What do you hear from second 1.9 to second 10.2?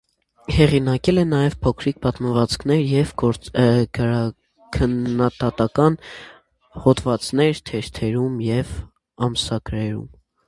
պատմվածքներ և գրաքննադատական հոդվածներ թերթերում և ամսագրերում։